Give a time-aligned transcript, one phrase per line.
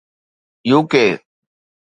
[0.77, 0.97] U.K